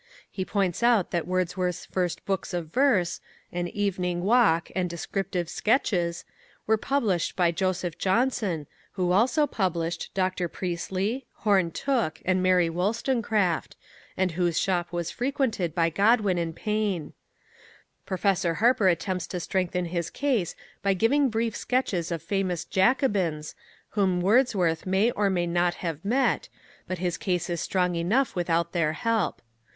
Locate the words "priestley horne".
10.47-11.69